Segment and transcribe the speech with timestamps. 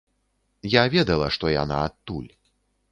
[0.71, 2.29] Я ведала, што яна адтуль.